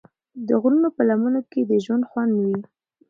[0.47, 2.57] د غرونو په لمنو کې د ژوند خوند وي.